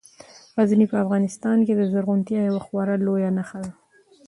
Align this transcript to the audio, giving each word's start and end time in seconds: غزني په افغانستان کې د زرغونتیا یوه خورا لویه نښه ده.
غزني 0.57 0.85
په 0.91 0.97
افغانستان 1.03 1.57
کې 1.65 1.73
د 1.75 1.81
زرغونتیا 1.91 2.39
یوه 2.49 2.61
خورا 2.65 2.95
لویه 3.05 3.29
نښه 3.37 3.59
ده. 3.63 3.71